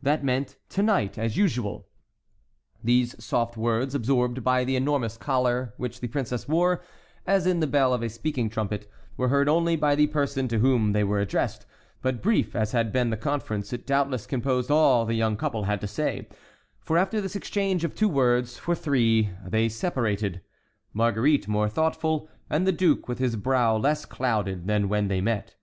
That 0.00 0.24
meant: 0.24 0.56
"To 0.70 0.82
night, 0.82 1.18
as 1.18 1.36
usual." 1.36 1.86
These 2.82 3.22
soft 3.22 3.58
words, 3.58 3.94
absorbed 3.94 4.42
by 4.42 4.64
the 4.64 4.74
enormous 4.74 5.18
collar 5.18 5.74
which 5.76 6.00
the 6.00 6.08
princess 6.08 6.48
wore, 6.48 6.82
as 7.26 7.46
in 7.46 7.60
the 7.60 7.66
bell 7.66 7.92
of 7.92 8.00
a 8.02 8.08
speaking 8.08 8.48
trumpet, 8.48 8.90
were 9.18 9.28
heard 9.28 9.50
only 9.50 9.76
by 9.76 9.96
the 9.96 10.06
person 10.06 10.48
to 10.48 10.60
whom 10.60 10.92
they 10.94 11.04
were 11.04 11.20
addressed; 11.20 11.66
but 12.00 12.22
brief 12.22 12.56
as 12.56 12.72
had 12.72 12.90
been 12.90 13.10
the 13.10 13.18
conference, 13.18 13.70
it 13.74 13.86
doubtless 13.86 14.24
composed 14.26 14.70
all 14.70 15.04
the 15.04 15.12
young 15.12 15.36
couple 15.36 15.64
had 15.64 15.82
to 15.82 15.86
say, 15.86 16.26
for 16.80 16.96
after 16.96 17.20
this 17.20 17.36
exchange 17.36 17.84
of 17.84 17.94
two 17.94 18.08
words 18.08 18.56
for 18.56 18.74
three, 18.74 19.28
they 19.46 19.68
separated, 19.68 20.40
Marguerite 20.94 21.48
more 21.48 21.68
thoughtful 21.68 22.30
and 22.48 22.66
the 22.66 22.72
duke 22.72 23.08
with 23.08 23.18
his 23.18 23.36
brow 23.36 23.76
less 23.76 24.06
clouded 24.06 24.66
than 24.66 24.88
when 24.88 25.08
they 25.08 25.20
met. 25.20 25.56